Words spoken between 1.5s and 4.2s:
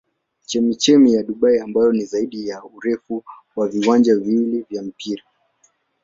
ambayo ni zaidi ya urefu wa viwanja